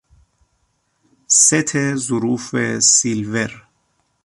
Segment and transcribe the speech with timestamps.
[1.27, 3.67] ست ظروف سیلور